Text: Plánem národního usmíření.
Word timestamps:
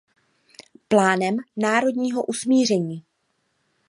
Plánem 0.87 1.37
národního 1.57 2.23
usmíření. 2.23 3.05